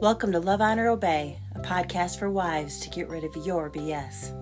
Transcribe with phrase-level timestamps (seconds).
[0.00, 4.32] Welcome to Love, Honor, Obey, a podcast for wives to get rid of your BS.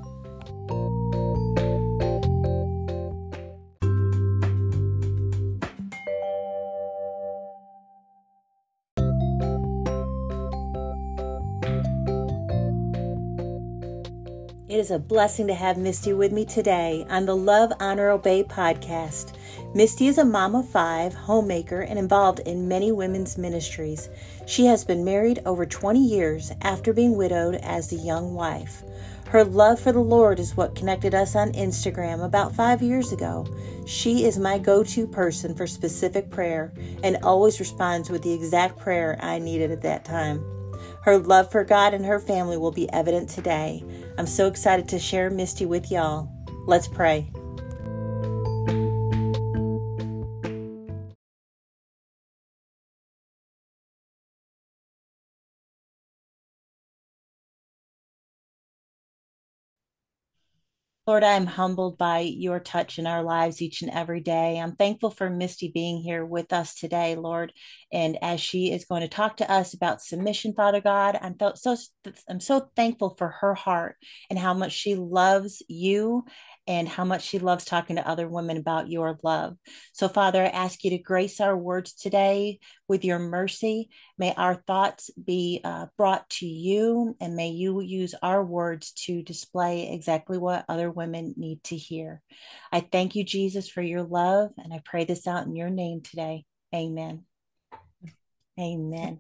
[14.77, 18.45] It is a blessing to have Misty with me today on the Love, Honor, Obey
[18.45, 19.33] podcast.
[19.75, 24.11] Misty is a mom of five, homemaker, and involved in many women's ministries.
[24.47, 28.83] She has been married over 20 years after being widowed as the young wife.
[29.29, 33.47] Her love for the Lord is what connected us on Instagram about five years ago.
[33.87, 38.79] She is my go to person for specific prayer and always responds with the exact
[38.79, 40.45] prayer I needed at that time.
[41.01, 43.83] Her love for God and her family will be evident today.
[44.19, 46.31] I'm so excited to share Misty with y'all.
[46.67, 47.31] Let's pray.
[61.07, 64.59] Lord, I'm humbled by your touch in our lives each and every day.
[64.59, 67.53] I'm thankful for Misty being here with us today, Lord.
[67.93, 71.77] And as she is going to talk to us about submission, Father God, I'm so
[72.29, 73.97] I'm so thankful for her heart
[74.31, 76.25] and how much she loves you
[76.67, 79.57] and how much she loves talking to other women about your love.
[79.93, 83.89] So, Father, I ask you to grace our words today with your mercy.
[84.19, 89.23] May our thoughts be uh, brought to you, and may you use our words to
[89.23, 92.23] display exactly what other women need to hear.
[92.73, 96.01] I thank you, Jesus, for your love, and I pray this out in your name
[96.01, 96.45] today.
[96.75, 97.25] Amen.
[98.59, 99.19] Amen.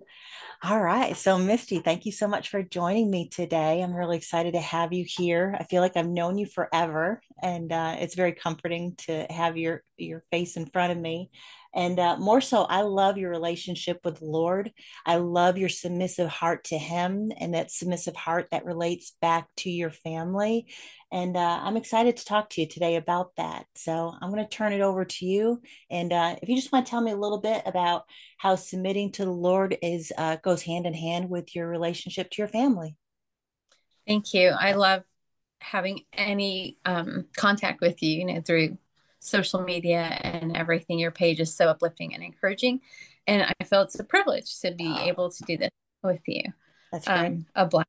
[0.64, 1.16] All right.
[1.16, 3.82] So, Misty, thank you so much for joining me today.
[3.82, 5.56] I'm really excited to have you here.
[5.58, 9.82] I feel like I've known you forever, and uh, it's very comforting to have your
[9.98, 11.30] your face in front of me.
[11.76, 14.72] And uh, more so, I love your relationship with the Lord.
[15.04, 19.70] I love your submissive heart to Him and that submissive heart that relates back to
[19.70, 20.66] your family.
[21.12, 23.66] And uh, I'm excited to talk to you today about that.
[23.74, 25.60] So I'm going to turn it over to you.
[25.90, 28.04] And uh, if you just want to tell me a little bit about
[28.38, 32.36] how submitting to the Lord is uh, goes hand in hand with your relationship to
[32.38, 32.96] your family.
[34.06, 34.48] Thank you.
[34.48, 35.02] I love
[35.60, 38.78] having any um, contact with you, you know, through
[39.26, 40.98] social media and everything.
[40.98, 42.80] Your page is so uplifting and encouraging.
[43.26, 45.70] And I feel it's a privilege to be able to do this
[46.02, 46.44] with you.
[46.92, 47.26] That's right.
[47.26, 47.86] Um, a blessing.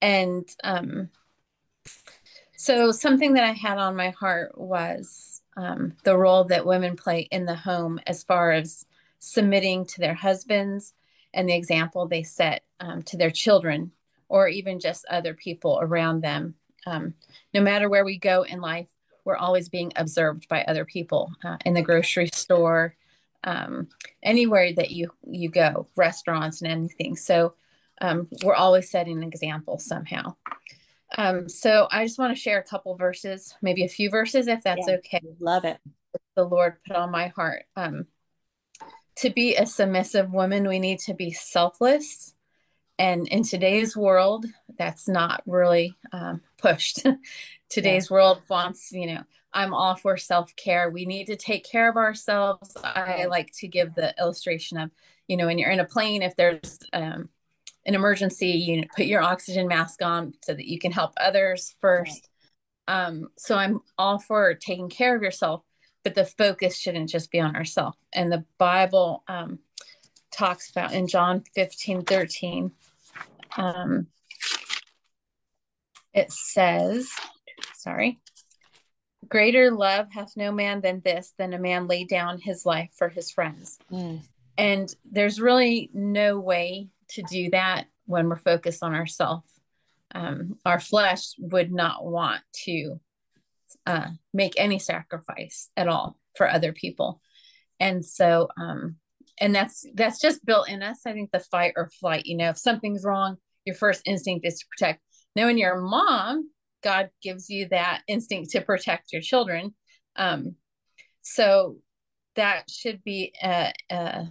[0.00, 1.10] And um,
[2.56, 7.28] so something that I had on my heart was um, the role that women play
[7.30, 8.86] in the home as far as
[9.18, 10.94] submitting to their husbands
[11.32, 13.92] and the example they set um, to their children
[14.28, 16.54] or even just other people around them.
[16.86, 17.14] Um,
[17.52, 18.88] no matter where we go in life,
[19.24, 22.94] we're always being observed by other people uh, in the grocery store,
[23.42, 23.88] um,
[24.22, 27.16] anywhere that you you go, restaurants and anything.
[27.16, 27.54] So
[28.00, 30.34] um, we're always setting an example somehow.
[31.16, 34.62] Um, so I just want to share a couple verses, maybe a few verses, if
[34.62, 35.20] that's yeah, okay.
[35.38, 35.78] Love it.
[36.34, 37.64] The Lord put on my heart.
[37.76, 38.06] Um,
[39.16, 42.34] to be a submissive woman, we need to be selfless.
[42.98, 44.46] And in today's world,
[44.76, 47.04] that's not really um, pushed.
[47.74, 48.14] today's yeah.
[48.14, 50.90] world wants, you know, I'm all for self care.
[50.90, 52.76] We need to take care of ourselves.
[52.82, 54.90] I like to give the illustration of,
[55.28, 57.28] you know, when you're in a plane, if there's um,
[57.86, 62.28] an emergency, you put your oxygen mask on so that you can help others first.
[62.88, 63.06] Right.
[63.06, 65.62] Um, so I'm all for taking care of yourself,
[66.02, 67.96] but the focus shouldn't just be on ourselves.
[68.12, 69.58] And the Bible um,
[70.30, 72.72] talks about in John 15 13,
[73.56, 74.08] um,
[76.12, 77.08] it says,
[77.84, 78.18] sorry,
[79.28, 83.08] greater love hath no man than this, than a man lay down his life for
[83.08, 83.78] his friends.
[83.92, 84.20] Mm.
[84.56, 89.48] And there's really no way to do that when we're focused on ourselves.
[90.14, 93.00] Um, our flesh would not want to
[93.86, 97.20] uh, make any sacrifice at all for other people,
[97.80, 98.96] and so um,
[99.40, 101.00] and that's that's just built in us.
[101.04, 102.26] I think the fight or flight.
[102.26, 105.00] You know, if something's wrong, your first instinct is to protect.
[105.34, 106.48] Now, when you're a mom,
[106.84, 109.74] God gives you that instinct to protect your children.
[110.16, 110.54] Um,
[111.22, 111.78] so
[112.36, 114.26] that should be a, a,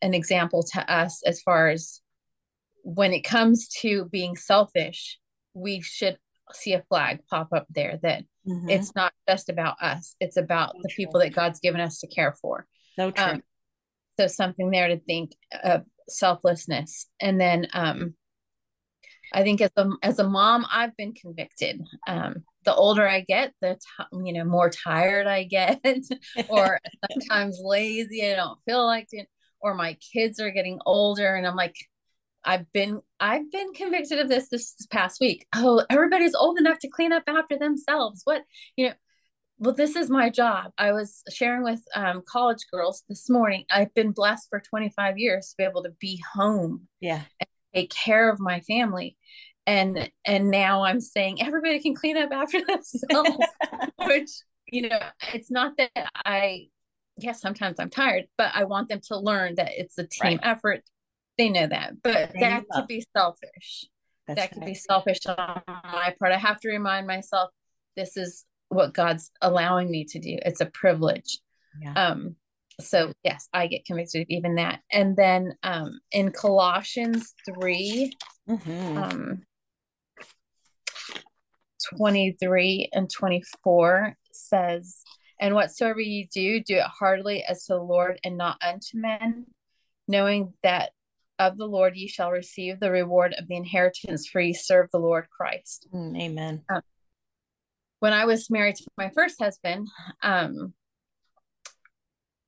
[0.00, 2.00] an example to us as far as
[2.82, 5.18] when it comes to being selfish,
[5.52, 6.18] we should
[6.52, 8.70] see a flag pop up there that mm-hmm.
[8.70, 11.04] it's not just about us, it's about so the true.
[11.04, 12.66] people that God's given us to care for.
[12.96, 13.24] So true.
[13.24, 13.42] Um,
[14.18, 15.32] so something there to think
[15.64, 17.08] of selflessness.
[17.20, 18.14] And then um,
[19.36, 21.82] I think as a as a mom, I've been convicted.
[22.06, 25.84] Um, the older I get, the t- you know more tired I get,
[26.48, 26.80] or
[27.12, 28.26] sometimes lazy.
[28.26, 29.28] I don't feel like it,
[29.60, 31.76] or my kids are getting older, and I'm like,
[32.46, 35.46] I've been I've been convicted of this this past week.
[35.54, 38.22] Oh, everybody's old enough to clean up after themselves.
[38.24, 38.42] What
[38.74, 38.94] you know?
[39.58, 40.72] Well, this is my job.
[40.78, 43.64] I was sharing with um, college girls this morning.
[43.70, 47.90] I've been blessed for 25 years to be able to be home, yeah, and take
[47.90, 49.16] care of my family,
[49.66, 53.38] and and now I'm saying everybody can clean up after themselves,
[53.98, 54.30] which
[54.68, 55.00] you know,
[55.32, 56.68] it's not that I.
[57.18, 60.40] Yes, sometimes I'm tired, but I want them to learn that it's a team right.
[60.42, 60.82] effort
[61.38, 63.86] they know that, but they that could be selfish.
[64.26, 64.68] That's that could right.
[64.68, 66.32] be selfish on my part.
[66.32, 67.50] I have to remind myself
[67.96, 70.38] this is what God's allowing me to do.
[70.44, 71.40] It's a privilege.
[71.80, 71.92] Yeah.
[71.92, 72.36] Um,
[72.80, 74.80] so yes, I get convicted of even that.
[74.92, 78.12] And then um in Colossians 3,
[78.48, 78.98] mm-hmm.
[78.98, 79.42] um
[81.96, 85.02] 23 and 24 says,
[85.40, 89.46] And whatsoever you do, do it heartily as to the Lord and not unto men,
[90.08, 90.90] knowing that
[91.38, 94.98] of the Lord ye shall receive the reward of the inheritance, for ye serve the
[94.98, 95.86] Lord Christ.
[95.92, 96.62] Mm, amen.
[96.72, 96.80] Um,
[98.00, 99.88] when I was married to my first husband,
[100.22, 100.72] um,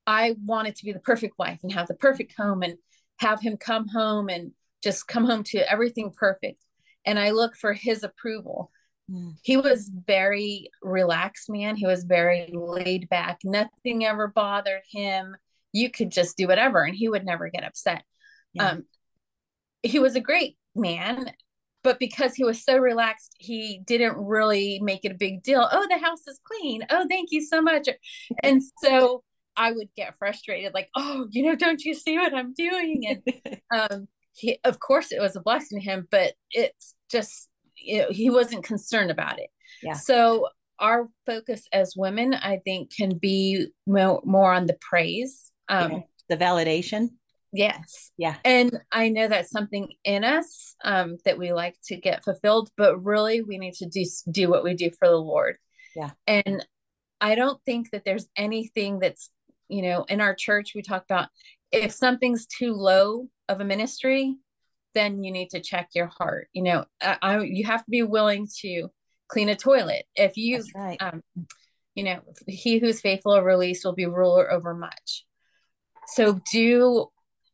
[0.09, 2.79] I wanted to be the perfect wife and have the perfect home and
[3.19, 4.53] have him come home and
[4.83, 6.65] just come home to everything perfect.
[7.05, 8.71] And I look for his approval.
[9.11, 9.35] Mm.
[9.43, 11.77] He was very relaxed man.
[11.77, 13.41] He was very laid back.
[13.45, 15.37] Nothing ever bothered him.
[15.73, 18.03] You could just do whatever and he would never get upset.
[18.55, 18.71] Yeah.
[18.71, 18.85] Um,
[19.83, 21.33] he was a great man,
[21.85, 25.69] but because he was so relaxed, he didn't really make it a big deal.
[25.71, 26.87] Oh, the house is clean.
[26.89, 27.91] Oh, thank you so much.
[28.43, 29.23] And so
[29.59, 33.21] I would get frustrated, like, oh, you know, don't you see what I'm doing?
[33.35, 33.61] And
[33.91, 37.49] um, he, of course, it was a blessing to him, but it's just
[37.81, 39.51] you know, he wasn't concerned about it.
[39.83, 39.95] Yeah.
[39.95, 45.93] So our focus as women, I think, can be more, more on the praise, um,
[45.93, 45.99] yeah.
[46.29, 47.11] the validation.
[47.53, 48.13] Yes.
[48.19, 48.37] Yeah.
[48.45, 53.03] And I know that's something in us um, that we like to get fulfilled, but
[53.03, 55.57] really we need to do do what we do for the Lord.
[55.97, 56.11] Yeah.
[56.27, 56.65] And
[57.21, 59.31] I don't think that there's anything that's,
[59.69, 61.29] you know, in our church we talk about
[61.71, 64.37] if something's too low of a ministry,
[64.95, 66.49] then you need to check your heart.
[66.53, 68.89] You know, I, I you have to be willing to
[69.29, 70.05] clean a toilet.
[70.15, 71.01] If you right.
[71.01, 71.23] um,
[71.95, 75.25] you know, he who's faithful over least will be ruler over much.
[76.07, 77.09] So do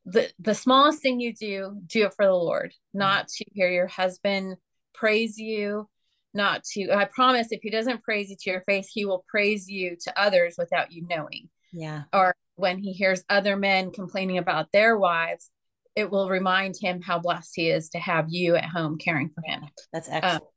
[0.06, 3.86] the the smallest thing you do do it for the lord not to hear your
[3.86, 4.56] husband
[4.92, 5.88] praise you
[6.34, 9.68] not to i promise if he doesn't praise you to your face he will praise
[9.68, 14.72] you to others without you knowing yeah or when he hears other men complaining about
[14.72, 15.50] their wives
[15.96, 19.42] it will remind him how blessed he is to have you at home caring for
[19.44, 19.62] him
[19.92, 20.48] that's um, excellent um,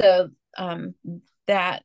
[0.00, 0.28] so
[0.58, 0.94] um
[1.46, 1.82] that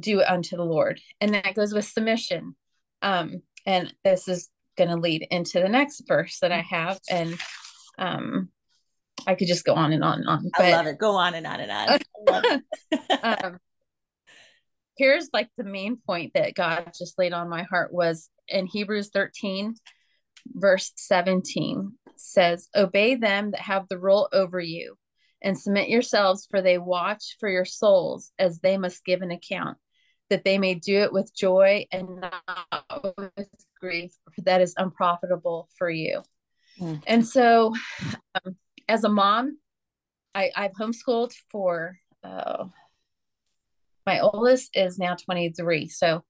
[0.00, 2.56] do it unto the lord and that goes with submission
[3.02, 7.00] um and this is going to lead into the next verse that I have.
[7.10, 7.36] And
[7.98, 8.50] um,
[9.26, 10.50] I could just go on and on and on.
[10.56, 10.98] But, I love it.
[10.98, 12.62] Go on and on and on.
[13.22, 13.58] um,
[14.96, 19.10] here's like the main point that God just laid on my heart was in Hebrews
[19.12, 19.74] 13,
[20.54, 24.96] verse 17 says, Obey them that have the rule over you
[25.42, 29.76] and submit yourselves, for they watch for your souls as they must give an account
[30.30, 33.48] that they may do it with joy and not with
[33.80, 36.22] grief that is unprofitable for you.
[36.80, 37.02] Mm.
[37.06, 37.74] And so,
[38.34, 38.56] um,
[38.88, 39.58] as a mom,
[40.34, 42.64] I, I've homeschooled for uh,
[44.06, 45.88] my oldest is now 23.
[45.88, 46.24] So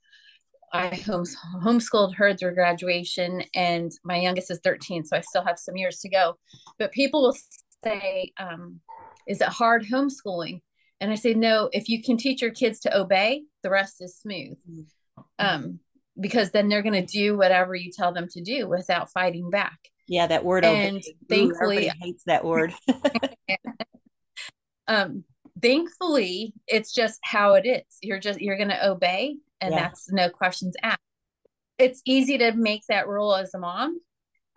[0.72, 5.04] I homes, homeschooled her through graduation, and my youngest is 13.
[5.04, 6.34] So I still have some years to go.
[6.78, 7.36] But people will
[7.84, 8.80] say, um,
[9.28, 10.60] Is it hard homeschooling?
[11.00, 14.16] And I say, no, if you can teach your kids to obey, the rest is
[14.16, 14.56] smooth.
[15.38, 15.80] Um,
[16.18, 19.78] because then they're going to do whatever you tell them to do without fighting back.
[20.08, 20.64] Yeah, that word.
[20.64, 21.14] And obey.
[21.28, 22.72] thankfully, Ooh, hates that word.
[24.88, 25.24] um,
[25.60, 27.98] thankfully, it's just how it is.
[28.02, 29.80] You're just you're going to obey, and yeah.
[29.80, 31.00] that's no questions asked.
[31.78, 34.00] It's easy to make that rule as a mom,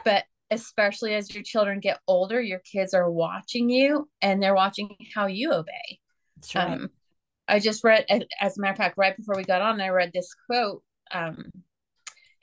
[0.05, 4.95] but especially as your children get older, your kids are watching you, and they're watching
[5.13, 5.99] how you obey.
[6.37, 6.71] That's right.
[6.71, 6.89] Um,
[7.47, 8.05] I just read,
[8.39, 11.51] as a matter of fact, right before we got on, I read this quote, um,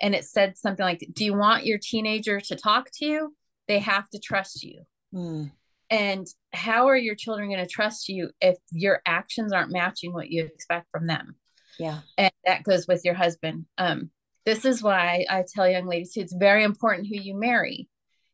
[0.01, 3.37] and it said something like, "Do you want your teenager to talk to you?
[3.69, 4.83] They have to trust you."
[5.15, 5.53] Mm.
[5.91, 10.31] And how are your children going to trust you if your actions aren't matching what
[10.31, 11.37] you expect from them?
[11.79, 13.67] Yeah, and that goes with your husband.
[13.79, 14.11] Um,
[14.45, 17.89] this is why I tell young ladies too, it's very important who you marry.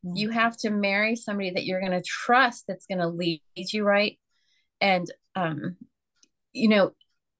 [0.05, 0.17] Mm.
[0.17, 3.83] You have to marry somebody that you're going to trust, that's going to lead you
[3.83, 4.17] right,
[4.81, 5.75] and um,
[6.53, 6.91] you know,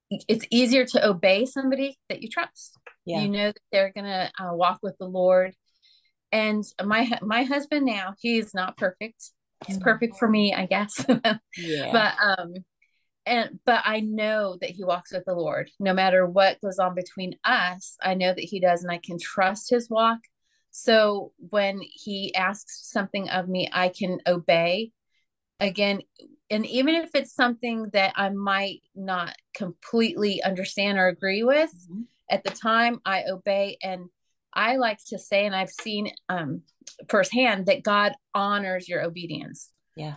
[0.09, 2.77] it's easier to obey somebody that you trust.
[3.05, 3.21] Yeah.
[3.21, 5.55] You know that they're going to uh, walk with the Lord
[6.33, 9.31] and my my husband now he's not perfect
[9.67, 9.83] mm-hmm.
[9.83, 11.05] perfect for me i guess
[11.57, 11.91] yeah.
[11.91, 12.53] but um
[13.25, 16.95] and but i know that he walks with the lord no matter what goes on
[16.95, 20.19] between us i know that he does and i can trust his walk
[20.71, 24.91] so when he asks something of me i can obey
[25.59, 26.01] again
[26.49, 32.01] and even if it's something that i might not completely understand or agree with mm-hmm.
[32.29, 34.09] at the time i obey and
[34.53, 36.61] I like to say, and I've seen um,
[37.09, 39.69] firsthand that God honors your obedience.
[39.95, 40.15] Yeah.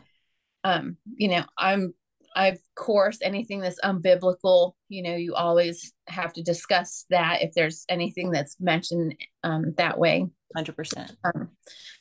[0.64, 1.94] Um, you know, I'm,
[2.34, 7.52] I, of course, anything that's unbiblical, you know, you always have to discuss that if
[7.54, 10.26] there's anything that's mentioned um, that way.
[10.56, 11.16] 100%.
[11.24, 11.50] Um,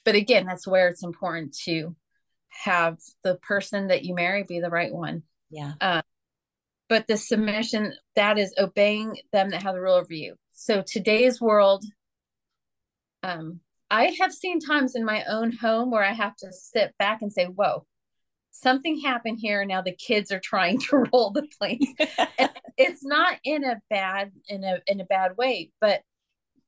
[0.04, 1.96] but again, that's where it's important to
[2.64, 5.24] have the person that you marry be the right one.
[5.50, 5.74] Yeah.
[5.80, 6.02] Uh,
[6.88, 10.36] but the submission, that is obeying them that have the rule over you.
[10.52, 11.84] So today's world,
[13.26, 17.22] um, I have seen times in my own home where I have to sit back
[17.22, 17.86] and say, whoa,
[18.52, 19.66] something happened here.
[19.66, 21.94] Now the kids are trying to roll the place.
[22.78, 26.02] it's not in a bad, in a, in a bad way, but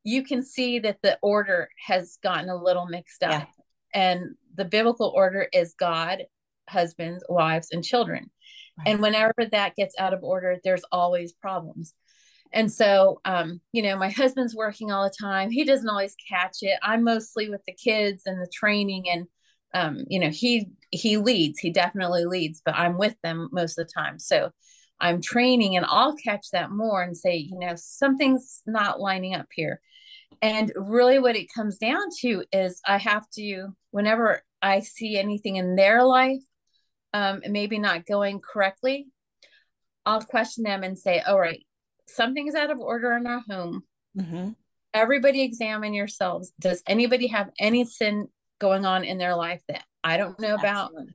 [0.03, 3.31] you can see that the order has gotten a little mixed up.
[3.31, 3.45] Yeah.
[3.93, 6.23] And the biblical order is God,
[6.69, 8.31] husbands, wives, and children.
[8.77, 8.87] Right.
[8.87, 11.93] And whenever that gets out of order, there's always problems.
[12.53, 15.51] And so, um, you know, my husband's working all the time.
[15.51, 16.79] He doesn't always catch it.
[16.81, 19.27] I'm mostly with the kids and the training and
[19.73, 23.85] um, you know, he he leads, he definitely leads, but I'm with them most of
[23.85, 24.17] the time.
[24.17, 24.51] So
[24.99, 29.47] I'm training and I'll catch that more and say, you know, something's not lining up
[29.53, 29.81] here.
[30.41, 35.57] And really what it comes down to is I have to, whenever I see anything
[35.57, 36.41] in their life,
[37.13, 39.07] um, maybe not going correctly,
[40.05, 41.65] I'll question them and say, all right,
[42.07, 43.83] something's out of order in our home.
[44.17, 44.49] Mm-hmm.
[44.93, 46.51] Everybody examine yourselves.
[46.59, 48.27] Does anybody have any sin
[48.59, 50.87] going on in their life that I don't know about?
[50.87, 51.13] Absolutely.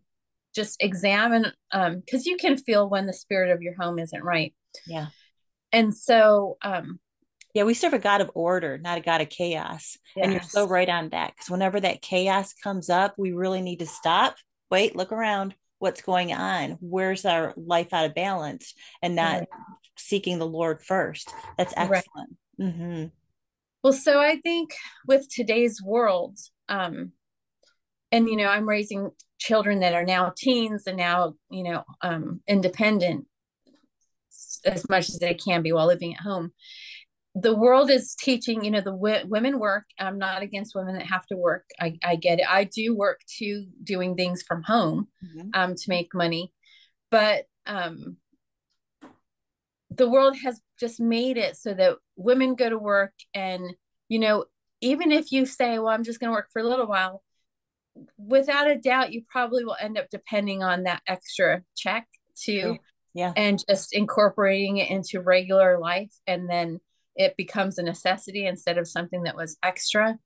[0.55, 4.55] Just examine, um, because you can feel when the spirit of your home isn't right.
[4.87, 5.07] Yeah.
[5.73, 7.01] And so, um,
[7.55, 9.97] yeah, we serve a God of order, not a God of chaos.
[10.15, 10.25] Yes.
[10.25, 11.33] And you're so right on that.
[11.35, 14.37] Because whenever that chaos comes up, we really need to stop,
[14.71, 16.79] wait, look around, what's going on?
[16.81, 18.75] Where's our life out of balance?
[19.03, 19.49] And not right
[19.97, 21.33] seeking the Lord first.
[21.59, 22.37] That's excellent.
[22.59, 22.69] Right.
[22.69, 23.05] Mm-hmm.
[23.83, 24.75] Well, so I think
[25.07, 27.13] with today's world, um,
[28.11, 32.41] and you know, I'm raising children that are now teens and now, you know, um,
[32.47, 33.27] independent
[34.65, 36.53] as much as they can be while living at home.
[37.35, 39.85] The world is teaching, you know, the w- women work.
[39.99, 41.65] I'm not against women that have to work.
[41.81, 42.47] I, I get it.
[42.49, 45.49] I do work too, doing things from home mm-hmm.
[45.55, 46.53] um, to make money.
[47.11, 48.19] But um,
[49.97, 53.75] the world has just made it so that women go to work and
[54.09, 54.45] you know
[54.81, 57.23] even if you say well i'm just going to work for a little while
[58.17, 62.07] without a doubt you probably will end up depending on that extra check
[62.37, 62.77] too
[63.15, 63.33] yeah.
[63.37, 66.81] and just incorporating it into regular life and then
[67.17, 70.19] it becomes a necessity instead of something that was extra.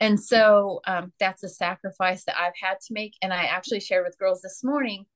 [0.00, 4.06] And so um, that's a sacrifice that i've had to make and i actually shared
[4.06, 5.06] with girls this morning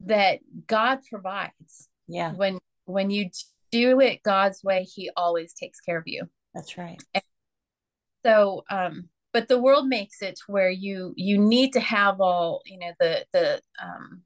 [0.00, 2.32] that god provides yeah.
[2.34, 2.58] when
[2.88, 3.30] when you
[3.70, 6.28] do it God's way, He always takes care of you.
[6.54, 7.02] That's right.
[7.14, 7.22] And
[8.24, 12.78] so, um, but the world makes it where you you need to have all you
[12.78, 14.22] know the the um,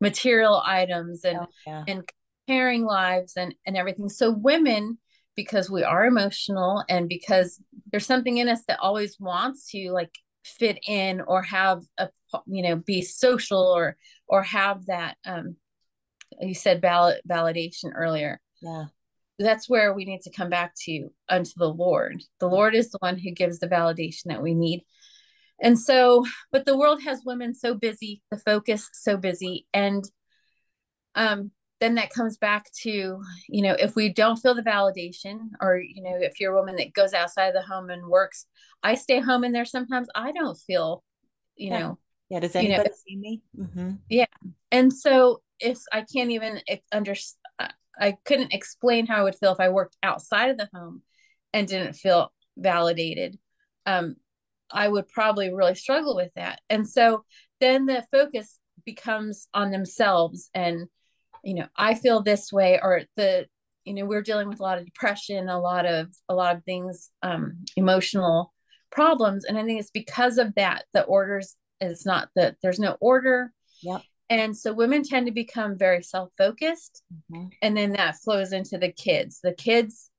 [0.00, 1.84] material items and oh, yeah.
[1.88, 2.04] and
[2.46, 4.08] comparing lives and and everything.
[4.08, 4.98] So women,
[5.34, 10.14] because we are emotional and because there's something in us that always wants to like
[10.44, 12.08] fit in or have a
[12.46, 13.96] you know be social or
[14.28, 15.56] or have that um
[16.40, 18.40] you said val- validation earlier.
[18.60, 18.86] Yeah.
[19.38, 22.22] That's where we need to come back to unto the lord.
[22.40, 24.82] The lord is the one who gives the validation that we need.
[25.60, 30.04] And so but the world has women so busy the focus so busy and
[31.14, 31.50] um
[31.80, 36.02] then that comes back to you know if we don't feel the validation or you
[36.02, 38.46] know if you're a woman that goes outside of the home and works
[38.82, 41.02] i stay home and there sometimes i don't feel
[41.56, 41.78] you yeah.
[41.78, 43.90] know yeah does anybody you know, see me mm-hmm.
[44.08, 44.26] yeah
[44.72, 46.60] and so if I can't even
[46.92, 51.02] understand, I couldn't explain how I would feel if I worked outside of the home
[51.52, 53.38] and didn't feel validated.
[53.86, 54.16] Um,
[54.70, 56.60] I would probably really struggle with that.
[56.68, 57.24] And so
[57.60, 60.88] then the focus becomes on themselves and,
[61.42, 63.46] you know, I feel this way or the,
[63.84, 66.64] you know, we're dealing with a lot of depression, a lot of, a lot of
[66.64, 68.52] things, um, emotional
[68.90, 69.44] problems.
[69.44, 73.52] And I think it's because of that, the orders is not that there's no order.
[73.82, 74.02] Yep.
[74.28, 77.02] And so women tend to become very self focused.
[77.30, 77.48] Mm-hmm.
[77.62, 79.40] And then that flows into the kids.
[79.42, 80.10] The kids,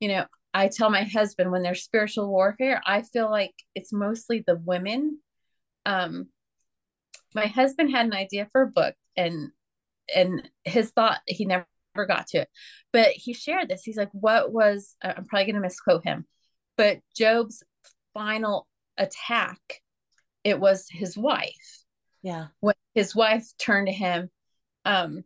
[0.00, 4.44] you know, I tell my husband when there's spiritual warfare, I feel like it's mostly
[4.46, 5.18] the women.
[5.84, 6.28] Um,
[7.34, 9.50] my husband had an idea for a book and
[10.14, 11.66] and his thought he never
[12.06, 12.48] got to it
[12.92, 16.24] but he shared this he's like what was i'm probably going to misquote him
[16.76, 17.62] but job's
[18.14, 19.58] final attack
[20.48, 21.84] it was his wife
[22.22, 24.30] yeah when his wife turned to him
[24.84, 25.22] um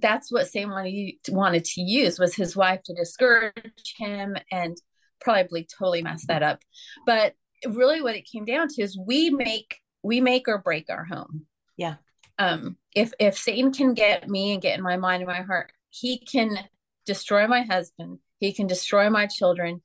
[0.00, 4.76] that's what Satan wanted, wanted to use was his wife to discourage him and
[5.20, 6.60] probably totally mess that up.
[7.06, 7.34] But
[7.66, 11.46] really what it came down to is we make we make or break our home.
[11.76, 11.96] Yeah.
[12.38, 15.72] Um, if if Satan can get me and get in my mind and my heart,
[15.90, 16.56] he can
[17.04, 18.18] destroy my husband.
[18.38, 19.82] He can destroy my children.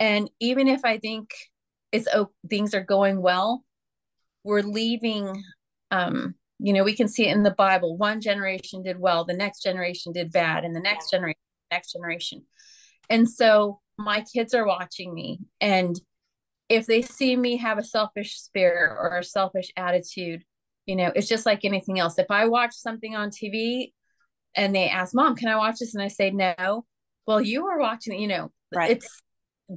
[0.00, 1.34] And even if I think
[1.92, 3.64] it's oh things are going well,
[4.44, 5.42] we're leaving.
[5.90, 7.96] Um, you know, we can see it in the Bible.
[7.96, 12.44] One generation did well, the next generation did bad, and the next generation, next generation.
[13.10, 16.00] And so my kids are watching me, and
[16.68, 20.42] if they see me have a selfish spirit or a selfish attitude,
[20.86, 22.18] you know, it's just like anything else.
[22.18, 23.92] If I watch something on TV
[24.56, 25.94] and they ask, Mom, can I watch this?
[25.94, 26.86] And I say, No,
[27.26, 28.90] well, you were watching, you know, right.
[28.90, 29.20] it's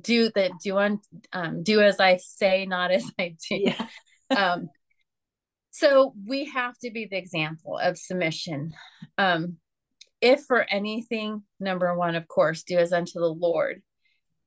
[0.02, 1.00] do the do on
[1.34, 3.56] um, do as I say, not as I do.
[3.56, 3.88] Yeah.
[4.36, 4.70] um,
[5.72, 8.74] so we have to be the example of submission.
[9.18, 9.58] Um,
[10.22, 13.82] if for anything, number one, of course, do as unto the Lord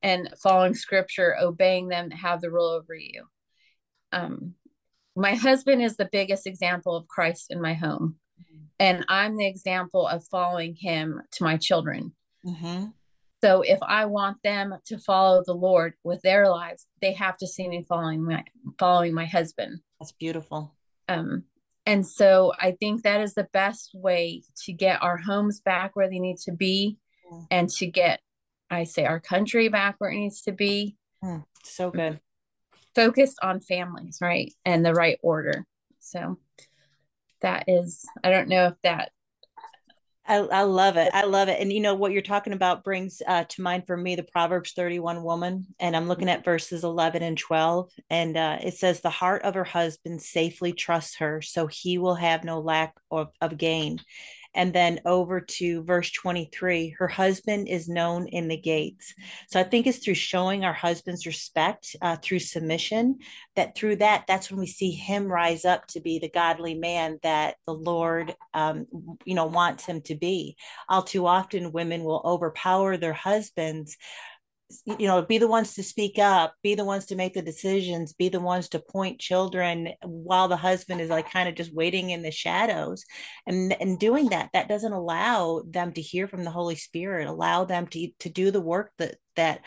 [0.02, 3.24] and following scripture, obeying them that have the rule over you.
[4.10, 4.54] Um,
[5.14, 8.16] my husband is the biggest example of Christ in my home,
[8.78, 12.14] and I'm the example of following him to my children.
[12.46, 12.86] Mm-hmm.
[13.42, 17.46] So if I want them to follow the Lord with their lives, they have to
[17.46, 18.44] see me following my
[18.78, 19.80] following my husband.
[20.00, 20.74] That's beautiful.
[21.08, 21.44] Um,
[21.86, 26.10] and so I think that is the best way to get our homes back where
[26.10, 26.98] they need to be,
[27.50, 28.20] and to get
[28.70, 30.96] I say our country back where it needs to be.
[31.24, 32.20] Mm, so good.
[32.94, 34.52] Focused on families, right?
[34.64, 35.64] And the right order.
[36.00, 36.38] So
[37.40, 39.12] that is, I don't know if that.
[40.28, 41.08] I, I love it.
[41.14, 41.58] I love it.
[41.58, 44.72] And you know, what you're talking about brings uh, to mind for me the Proverbs
[44.72, 45.66] 31 woman.
[45.80, 47.90] And I'm looking at verses 11 and 12.
[48.10, 52.16] And uh, it says, The heart of her husband safely trusts her, so he will
[52.16, 54.00] have no lack of, of gain
[54.54, 59.14] and then over to verse 23 her husband is known in the gates.
[59.48, 63.18] So i think it's through showing our husbands respect uh, through submission
[63.56, 67.18] that through that that's when we see him rise up to be the godly man
[67.22, 68.86] that the lord um,
[69.24, 70.56] you know wants him to be.
[70.88, 73.96] All too often women will overpower their husbands
[74.84, 78.12] you know be the ones to speak up be the ones to make the decisions
[78.12, 82.10] be the ones to point children while the husband is like kind of just waiting
[82.10, 83.04] in the shadows
[83.46, 84.50] and and doing that.
[84.52, 88.50] That doesn't allow them to hear from the holy spirit allow them to to do
[88.50, 89.60] the work that that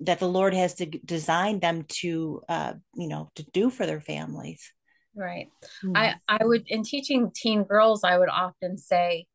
[0.00, 4.00] that the lord has to design them to uh you know to do for their
[4.00, 4.72] families.
[5.14, 5.48] Right.
[5.84, 5.96] Mm-hmm.
[5.96, 9.26] i i would in teaching teen girls i would often say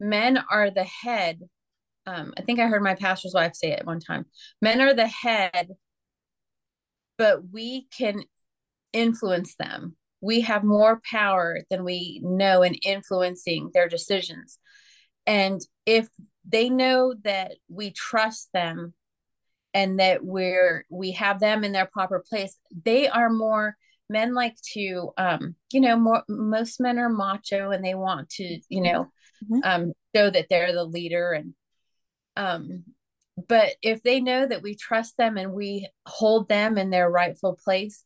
[0.00, 1.40] men are the head
[2.06, 4.26] um, I think I heard my pastor's wife say it one time.
[4.62, 5.70] Men are the head,
[7.18, 8.22] but we can
[8.92, 9.96] influence them.
[10.20, 14.58] We have more power than we know in influencing their decisions.
[15.26, 16.08] And if
[16.48, 18.94] they know that we trust them
[19.74, 23.76] and that we're we have them in their proper place, they are more
[24.08, 28.60] men like to um you know more most men are macho and they want to
[28.68, 29.10] you know
[29.44, 29.58] mm-hmm.
[29.64, 31.54] um show that they're the leader and
[32.36, 32.84] um,
[33.48, 37.58] but if they know that we trust them and we hold them in their rightful
[37.62, 38.04] place,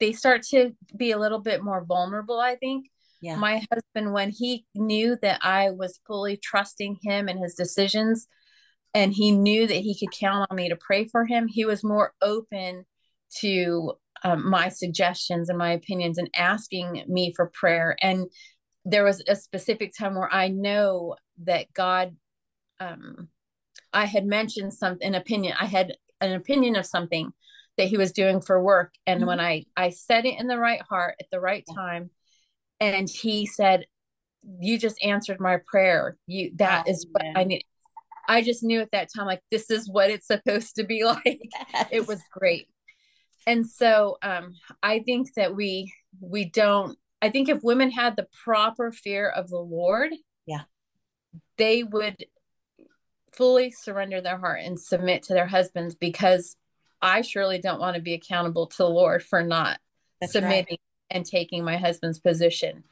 [0.00, 2.86] they start to be a little bit more vulnerable, I think.
[3.22, 3.36] Yeah.
[3.36, 8.26] My husband, when he knew that I was fully trusting him and his decisions,
[8.94, 11.84] and he knew that he could count on me to pray for him, he was
[11.84, 12.86] more open
[13.38, 13.92] to
[14.24, 17.96] um, my suggestions and my opinions and asking me for prayer.
[18.02, 18.26] And
[18.84, 22.16] there was a specific time where I know that God
[22.80, 23.28] um,
[23.92, 25.56] I had mentioned something, an opinion.
[25.58, 27.32] I had an opinion of something
[27.76, 29.28] that he was doing for work, and mm-hmm.
[29.28, 32.10] when I I said it in the right heart at the right time,
[32.78, 33.86] and he said,
[34.60, 36.16] "You just answered my prayer.
[36.26, 37.36] You that oh, is what man.
[37.36, 37.64] I need."
[38.28, 41.40] I just knew at that time, like this is what it's supposed to be like.
[41.72, 41.88] Yes.
[41.90, 42.68] It was great,
[43.46, 46.98] and so um, I think that we we don't.
[47.22, 50.12] I think if women had the proper fear of the Lord,
[50.46, 50.62] yeah,
[51.56, 52.24] they would
[53.32, 56.56] fully surrender their heart and submit to their husbands because
[57.02, 59.78] I surely don't want to be accountable to the Lord for not
[60.20, 61.16] That's submitting right.
[61.16, 62.84] and taking my husband's position.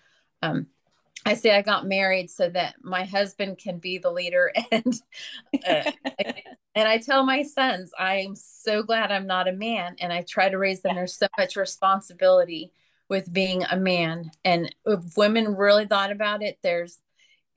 [0.42, 0.68] Um,
[1.26, 4.94] I say I got married so that my husband can be the leader and
[5.66, 5.90] uh,
[6.74, 10.48] and I tell my sons I'm so glad I'm not a man and I try
[10.48, 12.72] to raise them there's so much responsibility
[13.08, 16.98] with being a man and if women really thought about it there's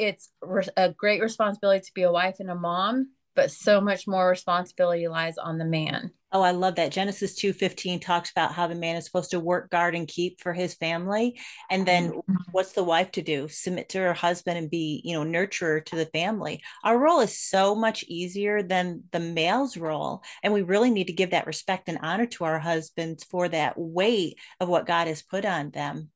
[0.02, 0.30] it's
[0.78, 5.08] a great responsibility to be a wife and a mom but so much more responsibility
[5.08, 6.94] lies on the man Oh, I love that.
[6.94, 10.54] Genesis 2:15 talks about how the man is supposed to work, guard, and keep for
[10.54, 11.38] his family.
[11.70, 12.36] And then mm-hmm.
[12.54, 13.50] what's the wife to do?
[13.50, 16.64] Submit to her husband and be, you know, nurturer to the family.
[16.86, 20.24] Our role is so much easier than the male's role.
[20.42, 23.74] And we really need to give that respect and honor to our husbands for that
[23.78, 26.12] weight of what God has put on them.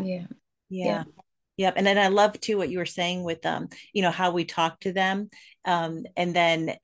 [0.00, 0.26] Yeah.
[0.68, 0.86] Yeah.
[0.86, 1.04] yeah.
[1.56, 1.74] Yep.
[1.76, 4.44] And then I love too what you were saying with um, you know, how we
[4.44, 5.28] talk to them.
[5.64, 6.76] Um, and then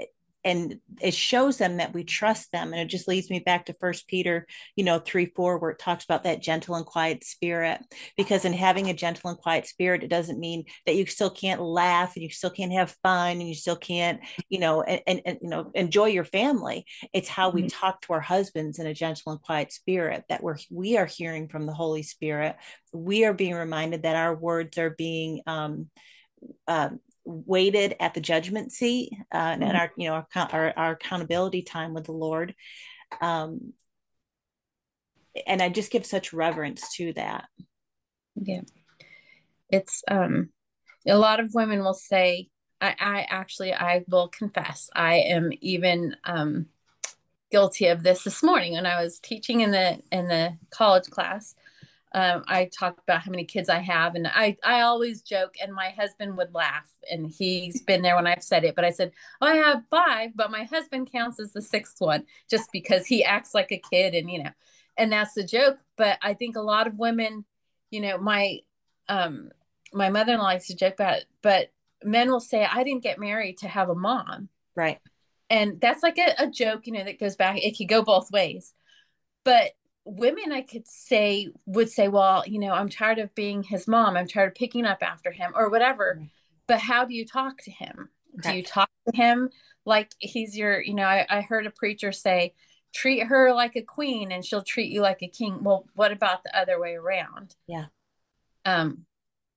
[0.45, 2.73] and it shows them that we trust them.
[2.73, 5.79] And it just leads me back to first peter you know 3 4 where it
[5.79, 7.81] talks about that gentle and quiet spirit.
[8.17, 11.61] Because in having a gentle and quiet spirit it doesn't mean that you still can't
[11.61, 15.21] laugh and you still can't have fun and you still can't you know and, and,
[15.25, 16.85] and you know enjoy your family.
[17.13, 17.69] It's how we mm-hmm.
[17.69, 21.49] talk to our husbands in a gentle and quiet spirit that we're we are hearing
[21.49, 22.57] from the holy spirit.
[22.93, 25.89] We are being reminded that our words are being um,
[26.67, 29.63] um, waited at the judgment seat uh, mm-hmm.
[29.63, 32.55] and our you know our, our, our, accountability time with the lord.
[33.21, 33.73] Um,
[35.47, 37.45] and i just give such reverence to that.
[38.35, 38.63] Yeah.
[39.71, 40.51] It's um
[41.07, 42.49] a lot of women will say
[42.81, 46.67] i i actually i will confess i am even um
[47.51, 51.55] guilty of this this morning when i was teaching in the in the college class
[52.15, 55.73] um, I talk about how many kids I have, and I I always joke, and
[55.73, 58.75] my husband would laugh, and he's been there when I've said it.
[58.75, 62.25] But I said, oh, I have five, but my husband counts as the sixth one,
[62.51, 64.51] just because he acts like a kid, and you know,
[64.97, 65.79] and that's the joke.
[65.97, 67.45] But I think a lot of women,
[67.91, 68.59] you know, my
[69.09, 69.51] um
[69.93, 71.71] my mother-in-law likes to joke about it, but
[72.05, 74.99] men will say, I didn't get married to have a mom, right?
[75.51, 77.59] And that's like a, a joke, you know, that goes back.
[77.59, 78.75] It could go both ways,
[79.45, 79.73] but
[80.05, 84.17] women I could say would say, well, you know, I'm tired of being his mom.
[84.17, 86.23] I'm tired of picking up after him or whatever.
[86.67, 88.09] But how do you talk to him?
[88.43, 89.51] Do you talk to him
[89.85, 92.55] like he's your, you know, I, I heard a preacher say,
[92.95, 95.63] treat her like a queen and she'll treat you like a king.
[95.63, 97.55] Well, what about the other way around?
[97.67, 97.87] Yeah.
[98.65, 99.07] Um,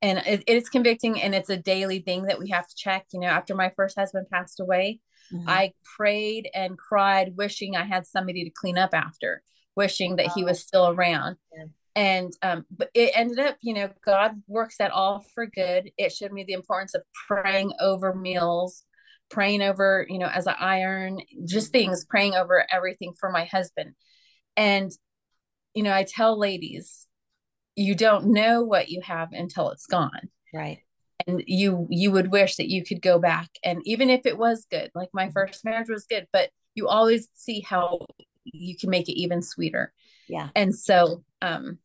[0.01, 3.05] and it, it's convicting and it's a daily thing that we have to check.
[3.13, 4.99] You know, after my first husband passed away,
[5.34, 5.49] mm-hmm.
[5.49, 9.41] I prayed and cried, wishing I had somebody to clean up after
[9.75, 11.38] wishing that he was still around.
[11.55, 11.65] Yeah.
[11.97, 15.91] And um, but it ended up, you know, God works that all for good.
[15.97, 18.83] It showed me the importance of praying over meals,
[19.29, 23.93] praying over, you know, as I iron, just things, praying over everything for my husband.
[24.57, 24.91] And,
[25.73, 27.07] you know, I tell ladies,
[27.75, 30.29] you don't know what you have until it's gone.
[30.53, 30.79] Right
[31.27, 34.67] and you you would wish that you could go back and even if it was
[34.69, 35.33] good like my mm-hmm.
[35.33, 38.05] first marriage was good but you always see how
[38.45, 39.91] you can make it even sweeter.
[40.27, 40.49] Yeah.
[40.55, 41.79] And so um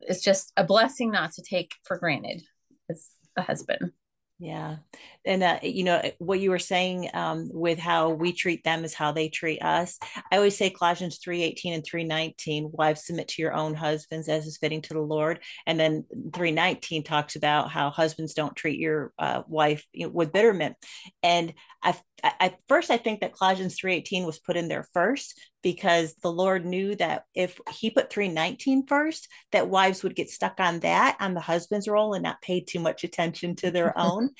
[0.00, 2.42] it's just a blessing not to take for granted
[2.90, 3.92] as a husband.
[4.38, 4.76] Yeah.
[5.24, 8.94] And, uh, you know, what you were saying um, with how we treat them is
[8.94, 9.98] how they treat us.
[10.30, 14.58] I always say Colossians 3.18 and 3.19, wives submit to your own husbands as is
[14.58, 15.40] fitting to the Lord.
[15.66, 20.32] And then 3.19 talks about how husbands don't treat your uh, wife you know, with
[20.32, 20.76] bitterment.
[21.22, 26.14] And I, at first, I think that Colossians 3.18 was put in there first because
[26.22, 30.80] the Lord knew that if he put 319 first, that wives would get stuck on
[30.80, 34.30] that, on the husband's role, and not pay too much attention to their own.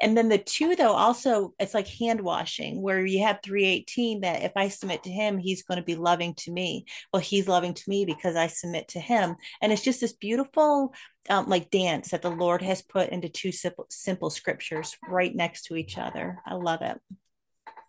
[0.00, 4.42] And then the two, though, also it's like hand washing, where you have 318 that
[4.42, 6.86] if I submit to him, he's going to be loving to me.
[7.12, 9.36] Well, he's loving to me because I submit to him.
[9.60, 10.94] And it's just this beautiful
[11.28, 15.64] um, like dance that the Lord has put into two simple, simple scriptures right next
[15.64, 16.40] to each other.
[16.46, 16.98] I love it.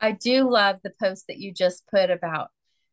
[0.02, 2.50] I do love the post that you just put about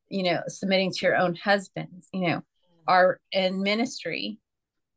[0.09, 2.43] you know, submitting to your own husbands, you know,
[2.87, 4.39] are in ministry.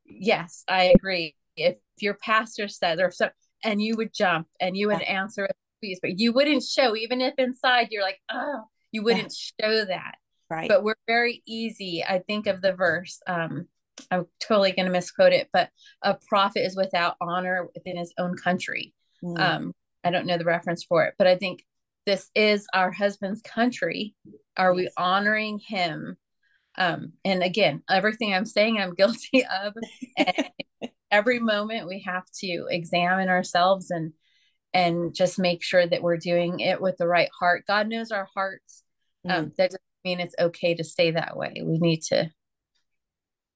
[0.05, 1.35] Yes, I agree.
[1.55, 3.29] If your pastor says or so
[3.63, 7.21] and you would jump and you would answer a please, but you wouldn't show, even
[7.21, 10.15] if inside you're like, oh, you wouldn't show that.
[10.49, 10.67] Right.
[10.67, 12.03] But we're very easy.
[12.03, 13.21] I think of the verse.
[13.27, 13.67] Um,
[14.11, 15.69] I'm totally going to misquote it, but
[16.01, 18.93] a prophet is without honor within his own country.
[19.23, 19.39] Mm.
[19.39, 21.63] Um, I don't know the reference for it, but I think
[22.09, 24.15] this is our husband's country
[24.57, 26.17] are we honoring him
[26.75, 29.73] um and again everything i'm saying i'm guilty of
[30.17, 30.49] and
[31.11, 34.13] every moment we have to examine ourselves and
[34.73, 38.27] and just make sure that we're doing it with the right heart god knows our
[38.33, 38.83] hearts
[39.25, 39.37] um, mm.
[39.37, 42.29] um that doesn't mean it's okay to stay that way we need to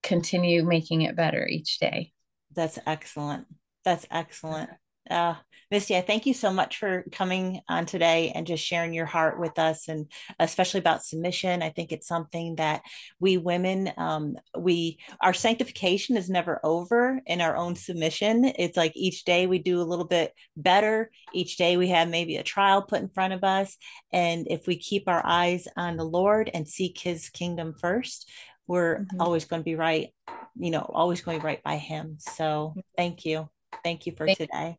[0.01, 2.11] continue making it better each day
[2.55, 3.47] That's excellent.
[3.83, 4.69] That's excellent.
[5.09, 5.35] Uh,
[5.73, 9.39] Misty, I thank you so much for coming on today and just sharing your heart
[9.39, 10.05] with us, and
[10.39, 11.63] especially about submission.
[11.63, 12.83] I think it's something that
[13.19, 18.45] we women, um, we our sanctification is never over in our own submission.
[18.45, 21.09] It's like each day we do a little bit better.
[21.33, 23.75] Each day we have maybe a trial put in front of us,
[24.11, 28.29] and if we keep our eyes on the Lord and seek His kingdom first,
[28.67, 29.21] we're mm-hmm.
[29.21, 30.09] always going to be right.
[30.55, 32.17] You know, always going right by Him.
[32.19, 33.49] So, thank you,
[33.83, 34.77] thank you for thank today.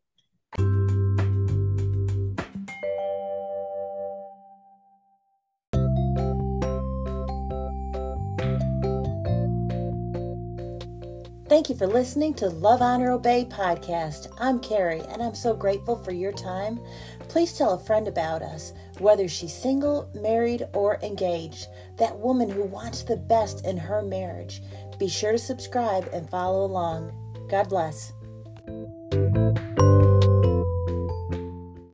[11.54, 14.26] Thank you for listening to Love, Honor, Obey podcast.
[14.40, 16.80] I'm Carrie, and I'm so grateful for your time.
[17.28, 22.64] Please tell a friend about us, whether she's single, married, or engaged, that woman who
[22.64, 24.62] wants the best in her marriage.
[24.98, 27.12] Be sure to subscribe and follow along.
[27.48, 28.12] God bless.